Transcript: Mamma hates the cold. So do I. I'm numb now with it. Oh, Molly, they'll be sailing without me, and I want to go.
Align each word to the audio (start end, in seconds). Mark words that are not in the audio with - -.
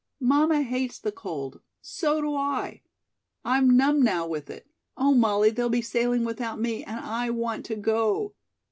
Mamma 0.19 0.63
hates 0.63 0.97
the 0.97 1.11
cold. 1.11 1.61
So 1.79 2.21
do 2.21 2.33
I. 2.35 2.81
I'm 3.45 3.77
numb 3.77 4.01
now 4.01 4.25
with 4.25 4.49
it. 4.49 4.65
Oh, 4.97 5.13
Molly, 5.13 5.51
they'll 5.51 5.69
be 5.69 5.83
sailing 5.83 6.23
without 6.25 6.59
me, 6.59 6.83
and 6.83 6.99
I 6.99 7.29
want 7.29 7.65
to 7.67 7.75
go. 7.75 8.33